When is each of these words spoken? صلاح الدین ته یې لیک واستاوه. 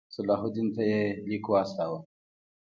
صلاح 0.15 0.39
الدین 0.47 0.67
ته 0.75 0.81
یې 0.91 1.01
لیک 1.29 1.45
واستاوه. 1.49 1.99